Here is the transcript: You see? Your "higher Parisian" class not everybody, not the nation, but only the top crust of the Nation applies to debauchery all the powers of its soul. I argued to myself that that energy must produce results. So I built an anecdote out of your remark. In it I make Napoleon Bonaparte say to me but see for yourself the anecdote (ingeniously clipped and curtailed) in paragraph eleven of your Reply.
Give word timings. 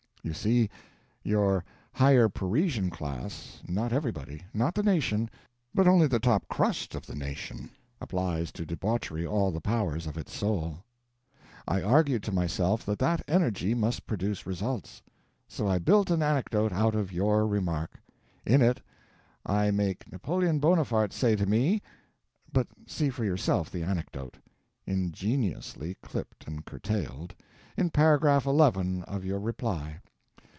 You 0.23 0.33
see? 0.35 0.69
Your 1.23 1.65
"higher 1.93 2.29
Parisian" 2.29 2.91
class 2.91 3.59
not 3.67 3.91
everybody, 3.91 4.43
not 4.53 4.75
the 4.75 4.83
nation, 4.83 5.31
but 5.73 5.87
only 5.87 6.05
the 6.05 6.19
top 6.19 6.47
crust 6.47 6.93
of 6.93 7.07
the 7.07 7.15
Nation 7.15 7.71
applies 7.99 8.51
to 8.51 8.63
debauchery 8.63 9.25
all 9.25 9.49
the 9.51 9.59
powers 9.59 10.05
of 10.05 10.19
its 10.19 10.31
soul. 10.31 10.83
I 11.67 11.81
argued 11.81 12.21
to 12.21 12.31
myself 12.31 12.85
that 12.85 12.99
that 12.99 13.23
energy 13.27 13.73
must 13.73 14.05
produce 14.05 14.45
results. 14.45 15.01
So 15.47 15.67
I 15.67 15.79
built 15.79 16.11
an 16.11 16.21
anecdote 16.21 16.71
out 16.71 16.93
of 16.93 17.11
your 17.11 17.47
remark. 17.47 17.99
In 18.45 18.61
it 18.61 18.79
I 19.43 19.71
make 19.71 20.11
Napoleon 20.11 20.59
Bonaparte 20.59 21.13
say 21.13 21.35
to 21.35 21.47
me 21.47 21.81
but 22.53 22.67
see 22.85 23.09
for 23.09 23.25
yourself 23.25 23.71
the 23.71 23.81
anecdote 23.81 24.37
(ingeniously 24.85 25.97
clipped 26.03 26.45
and 26.45 26.63
curtailed) 26.63 27.33
in 27.75 27.89
paragraph 27.89 28.45
eleven 28.45 29.01
of 29.05 29.25
your 29.25 29.39
Reply. 29.39 29.99